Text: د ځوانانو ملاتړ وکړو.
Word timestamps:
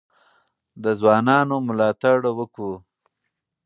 د 0.83 0.85
ځوانانو 0.99 1.55
ملاتړ 1.67 2.17
وکړو. 2.39 2.73